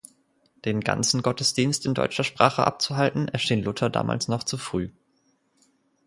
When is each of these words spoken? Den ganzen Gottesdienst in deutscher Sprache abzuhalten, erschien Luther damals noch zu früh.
Den 0.65 0.79
ganzen 0.81 1.21
Gottesdienst 1.21 1.85
in 1.85 1.93
deutscher 1.93 2.23
Sprache 2.23 2.65
abzuhalten, 2.65 3.27
erschien 3.27 3.61
Luther 3.61 3.91
damals 3.91 4.27
noch 4.29 4.41
zu 4.43 4.57
früh. 4.57 4.89